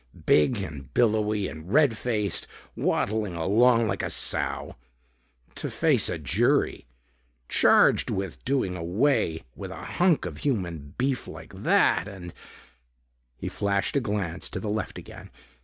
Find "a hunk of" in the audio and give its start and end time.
9.69-10.37